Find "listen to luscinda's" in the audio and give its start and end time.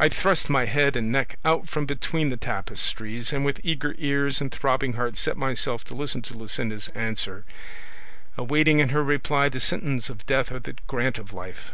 5.94-6.88